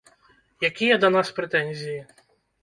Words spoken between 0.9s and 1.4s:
да нас